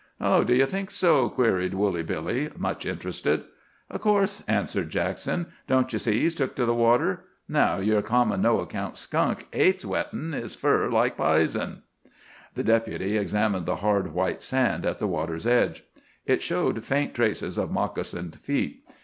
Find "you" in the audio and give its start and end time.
0.55-0.65, 5.93-5.99